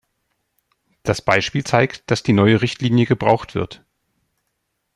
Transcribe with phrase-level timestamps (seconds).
[1.03, 3.85] Das Beispiel zeigt, dass die neue Richtlinie gebraucht wird.